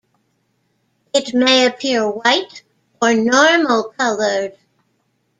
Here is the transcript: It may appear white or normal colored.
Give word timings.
It 1.13 1.35
may 1.35 1.67
appear 1.67 2.09
white 2.09 2.63
or 2.99 3.13
normal 3.13 3.93
colored. 3.95 4.57